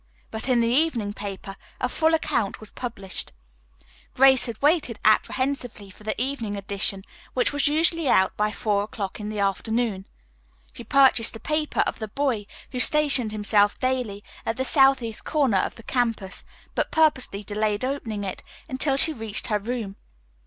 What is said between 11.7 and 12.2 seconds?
of the